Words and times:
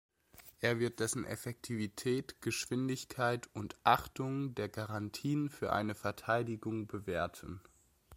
Er 0.61 0.79
wird 0.79 0.99
dessen 0.99 1.25
Effektivität, 1.25 2.41
Geschwindigkeit 2.41 3.47
und 3.53 3.75
Achtung 3.83 4.55
der 4.55 4.67
Garantien 4.67 5.47
für 5.47 5.71
eine 5.73 5.93
Verteidigung 5.93 6.87
bewerten. 6.87 7.61